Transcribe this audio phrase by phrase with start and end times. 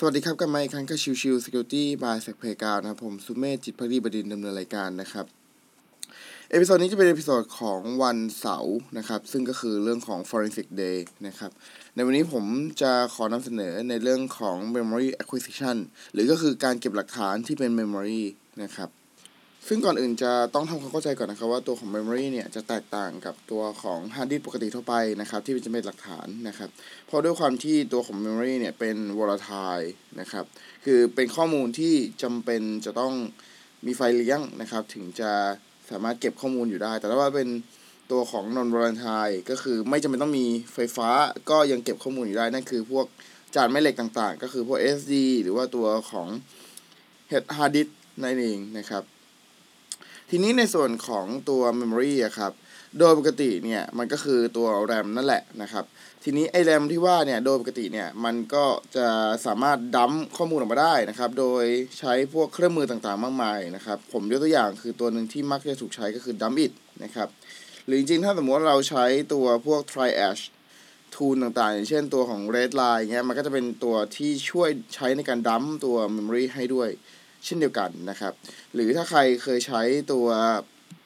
[0.00, 2.78] สวัสดีครับกันมาอีกครั้งกับชิวชิว Security by s e c p l a y g r o u n
[2.78, 5.26] d นะครับผมสุเมธจิตภักดีบดินทร์ดำเนินรายการนะครับ
[6.50, 11.50] episode นี้จะเป็น episode ของวันเสาร์นะครับ ซึ่งก็คือเรื่องของ Forensic Day นะครับ
[11.94, 12.44] ในวันนี้ผม
[12.82, 15.76] จะขอนำเสนอในเรื่องของ Memory Acquisition
[16.12, 18.22] หรือก็คือการเก็บหลักฐานที่เป็น Memory
[18.62, 18.88] นะครับ
[19.70, 26.70] ซึ่งก่อนอื่นจะต้องทำความเข้าใจก่อนนะครับว่าตัวของ Memory เนี่ยจะแตกต่างกับตัวของ Hard Disk ปกติทั่วไปนะครับที่จะเป็นหลักฐานนะครับ
[27.06, 29.86] เพราะด้วยความที่ตัวของ Memory เนี่ยเป็น volatile
[30.20, 30.44] นะครับ
[30.84, 33.12] คือเป็นข้อมูลที่จำเป็นจะต้อง
[33.86, 35.32] มีไฟเลี้ยงนะครับ ถึงจะ
[35.90, 37.48] สามารถเก็บข้อมูลอยู่ได้ แต่ถ้าว่าเป็น
[38.10, 41.08] ตัวของ non volatile ก็คือไม่จำเป็นต้องมีไฟฟ้า
[41.50, 43.06] ก็ยังเก็บข้อมูลอยู่ได้นั่นคือพวก
[43.54, 46.28] จานแม่เหล็กต่างๆ ก็คือพวก SD หรือว่าตัวของ
[47.56, 47.88] hard disk
[48.22, 49.04] นั่นเองนะครับ
[50.32, 52.52] ทีนี้ในส่วนของตัว Memory อะครับ
[52.98, 55.84] โดยปกติเนี่ยมันก็คือตัว RAM นั่นแหละนะครับ
[56.24, 58.64] ทีนี้ไอ้ RAM ที่ว่าเนี่ยโดยปกติเนี่ยมันก็
[58.96, 59.06] จะ
[59.46, 61.64] สามารถดัมข้อมูลออกมาได้นะครับ โดย
[61.98, 66.72] ใช้พวกเครื่องมือต่างๆ มากมายนะครับ ผมยกตัวอย่างคือตัวหนึ่งที่มักจะถูกใช้ก็คือ Dump It
[67.04, 67.28] นะครับ
[67.86, 69.04] หรือจริงๆ ถ้าสมมติว่าเราใช้
[69.34, 70.42] ตัวพวก Triage
[71.16, 76.90] ทูลต่างๆ อย่างเช่นตัวของ Redline เงี้ยมันก็จะเป็นตัวที่ช่วยใช้ในการดัมตัว Memory ให้ด้วย
[77.44, 78.32] เช่นเดียวกันนะครับ
[78.74, 80.26] หรือถ้าใครเคยใช้ตัว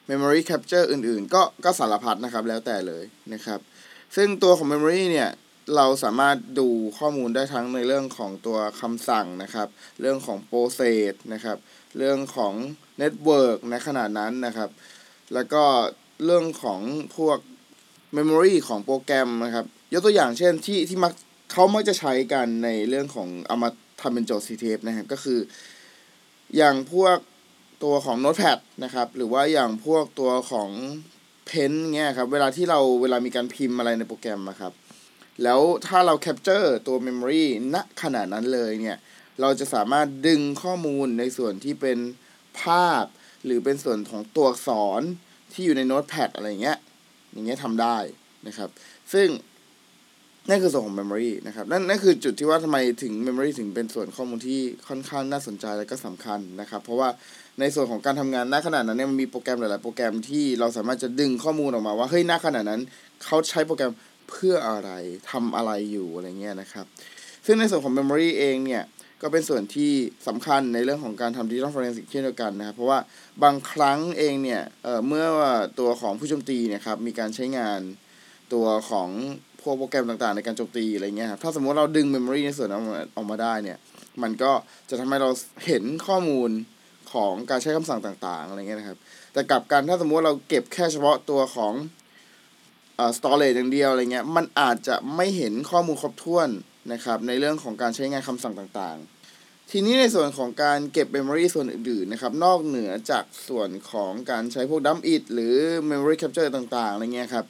[0.09, 3.03] Memory Capture อื่นๆ ก็ก็สารพัดนะครับแล้วแต่เลย
[3.33, 3.59] นะครับ
[4.15, 5.29] ซึ่งตัวของ Memory เนี่ย
[5.75, 6.67] เราสามารถดู
[6.97, 9.67] ข้อมูลได้ทั้งในเรื่องของตัวคำสั่งนะครับ
[10.01, 11.57] เรื่องของ process นะครับ
[11.97, 12.53] เรื่องของ
[13.01, 14.69] network ในขนาดนั้นนะครับ
[15.33, 15.63] แล้วก็
[16.25, 16.79] เรื่องของ
[17.17, 17.37] พวก
[18.17, 21.13] memory ของโปรแกรมนะครับ ยกตัวอย่างเช่นที่ที่มัก
[21.51, 23.69] เขามักจะใช้กันในเรื่องของเอามา
[24.01, 25.39] ทำเป็นโจทย์ CTF นะครับ ก็คือ
[26.57, 27.17] อย่างพวก
[27.83, 30.69] ตัวของ Notepad นะครับ หรือว่าอย่างพวกตัวของ
[31.49, 34.73] Pen เงี้ยครับ เวลาที่เราเวลามีการพิมพ์อะไรในโปรแกรมนะครับ
[35.43, 38.97] แล้วถ้าเรา capture ตัว memory ณขณะนั้นเลยเนี่ย
[39.41, 41.99] เราจะสามารถดึงข้อมูลในส่วนที่เป็น
[42.61, 43.05] ภาพ
[43.45, 44.69] หรือเป็นส่วนของตัวอักษ
[44.99, 45.01] ร
[45.51, 46.77] ที่อยู่ใน Notepad อะไรเงี้ย
[47.31, 47.97] อย่างเงี้ยทำได้
[48.47, 48.69] นะครับ
[49.13, 49.27] ซึ่ง
[50.49, 57.09] นั่นคือส่วนของ memory นะครับนั่นนั่นคือจุดที่ว่าทำไมถึง memory ถึงเป็นส่วนข้อมูลที่ค่อนข้างน่าสนใจและก็สำคัญนะครับ เพราะว่า
[57.59, 62.81] ในส่วนของการทำงานณขณะนั้นเนี่ยมันมีโปรแกรมหลาย ๆ โปรแกรมที่เราสามารถจะดึงข้อมูลออกมาว่าเฮ้ยณขณะนั้น
[63.23, 63.91] เขาใช้โปรแกรม
[64.29, 64.91] เพื่ออะไร
[65.31, 66.85] ทำอะไรอยู่อะไรเงี้ยนะครับ
[67.45, 68.83] ซึ่งในส่วนของ memory เองเนี่ย
[69.21, 69.91] ก็เป็นส่วนที่
[70.27, 72.99] สำคัญในเรื่องของการทำดิจิทัลฟอเรนซิกเช่นเดียวกันนะครับ เพราะว่า
[73.43, 75.25] บางครั้งเองเนี่ยเเมื่อ
[75.79, 77.79] ตัวของผู้โจมตีเนี่ยครับมีการใช้งาน
[78.53, 79.09] ตัวของ
[79.63, 82.81] พวกโปรแกรมต่างๆ ในการโจมตีอะไรเงี้ยครับถ้าสมมติเราดึงเมมโมรีในส่วนนั้น
[83.15, 83.77] ออกมาได้เนี่ย
[84.21, 84.51] มันก็
[84.89, 85.29] จะทำให้เรา
[85.65, 86.49] เห็นข้อมูล
[87.13, 88.97] ของการใช้คำสั่งต่างๆอะไรเงี้ยนะครับ
[89.33, 91.73] แต่กลับกันถ้าสมมติเราเก็บแค่เฉพาะตัวของ
[92.95, 96.49] เอ่อ storage อย่างเดียวอะไรเงี้ยมันอาจจะไม่เห็นข้อมูลครบถ้วน
[96.93, 105.55] นะครับ ในเรื่องของการใช้งานคำสั่งต่างๆ ทีนี้ในส่วนของการเก็บ memory ส่วนอื่นๆนะครับ นอกเหนือจากส่วนของการใช้พวก dump it หรือ
[105.89, 107.45] memory capture ต่างๆอะไรเงี้ยครับ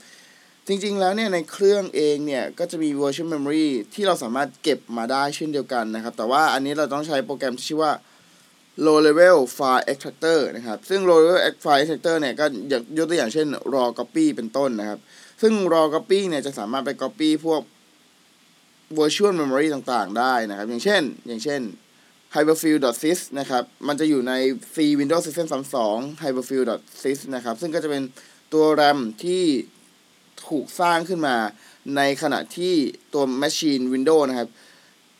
[0.68, 7.92] จริงๆ แล้วเนี่ยในเครื่องเองเนี่ยก็จะมี virtual memory ที่เราสามารถเก็บมาได้เช่นเดียวกันนะครับ แต่ว่าอันนี้เราต้องใช้โปรแกรมที่ชื่อว่า
[8.86, 12.46] low level file extractor นะครับ ซึ่ง low level file extractor เนี่ยก็
[12.98, 15.00] ยกตัวอย่างเช่น raw copy เป็นต้นนะครับ
[15.42, 17.62] ซึ่ง raw copy เนี่ยจะสามารถไป copy พวก
[19.00, 21.62] virtual memory ต่างๆ ได้นะครับ อย่างเช่น อย่างเช่น
[22.36, 24.34] hyperfield.sys นะครับ มันจะอยู่ใน
[24.74, 25.48] C Windows System
[25.84, 28.04] 32 hyperfield.sys นะครับ ซึ่งก็จะเป็น
[28.54, 29.44] ตัว RAM ที่
[30.48, 31.36] ถูกสร้างขึ้นมา
[31.96, 32.74] ในขณะที่
[33.14, 34.50] ตัว Machine Windows นะครับ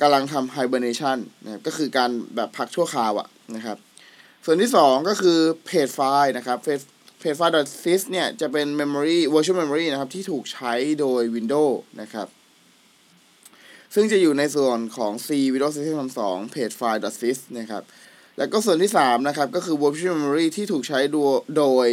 [0.02, 3.78] กำลังทำ hibernation นะครับก็คือการแบบพักชั่วคราวอะนะครับ
[4.46, 6.84] ส่วนที่ 2 ก็คือ page file นะครับ page
[7.22, 12.28] page file sys เนี่ยจะเป็น memory virtual memory นะครับที่ถูกใช้โดย Windows นะครับ
[13.94, 17.84] ซึ่งจะอยู่ในส่วนของ C Windows System 2 page file sys นะครับ
[18.38, 21.00] แล้วก็ส่วนที่ 3 นะครับ ก็คือ virtual memory ที่ถูกใช้
[21.58, 21.88] โดย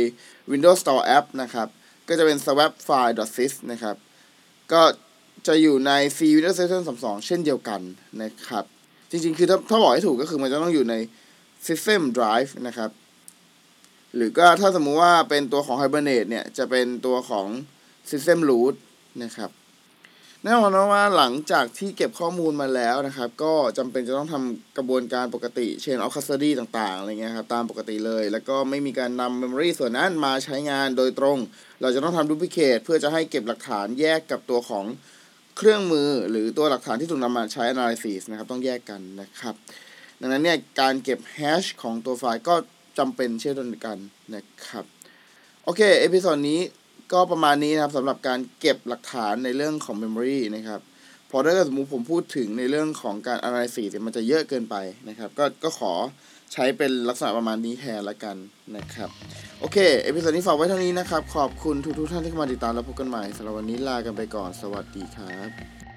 [0.52, 1.68] Windows Store App นะครับ
[2.08, 3.96] ก็จะเป็น swap file sys นะครับ
[4.72, 4.82] ก็
[5.46, 7.80] จะอยู่ใน C Windows System 32 เช่นเดียวกัน
[8.22, 8.64] นะครับ
[9.10, 10.94] จริงๆ คือถ้าถ้าบอกให้ถูกก็คือมันจะต้องอยู่ใน
[11.66, 12.90] System Drive นะครับ
[14.14, 17.46] หรือก็ถ้าสมมุติว่าเป็นตัวของ Hibernate เนี่ย จะเป็นตัวของ
[18.10, 18.74] System Root
[19.22, 19.50] นะครับ
[20.44, 31.38] แน่นอนว่าหลังจากที่เก็บข้อมูลมาแล้วนะครับ ก็จำเป็นจะต้องทำกระบวนการปกติ chain of custody ต่างๆอะไรเงี้ยครับตามปกติเลย แล้วก็ไม่มีการนำ memory ส่วนนั้นมาใช้งานโดยตรง
[31.80, 34.84] เราจะต้องทำ duplicate เพื่อจะให้เก็บหลักฐานแยกกับตัวของ
[35.56, 39.54] เครื่องมือหรือตัวหลักฐานที่ถูกนำมาใช้ analysis นะครับ ต้องแยกกันนะครับ
[40.20, 42.54] ดังนั้นเนี่ยการเก็บ hash ของตัวไฟล์ก็
[42.98, 43.98] จำเป็นเช่นเดียวกัน
[44.34, 44.84] นะครับ
[45.64, 46.60] โอเค episode นี้
[47.12, 50.80] ก็ประมาณนี้นะครับสำหรับการเก็บหลักฐานในเรื่องของ Memory นะครับ
[51.30, 54.76] พอถ้าเกิดสมมติผมพูดถึงในเรื่องของการ analysis มันจะเยอะเกินไป
[55.08, 55.92] นะครับ ก็ก็ขอ
[56.52, 58.36] ใช้เป็นลักษณะประมาณนี้แทนละกัน
[58.76, 59.10] นะครับ
[59.60, 65.89] โอเค episode นี้ฝากไว้เท่านี้นะครับ ขอบคุณทุกทุกท่านที่เข้ามาติดตามและพบกันใหม่สำหรับวันนี้ลากันไปก่อนสวัสดีครับ